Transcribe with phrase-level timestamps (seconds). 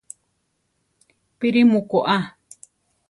[1.39, 2.17] ¿Píri mu koʼa?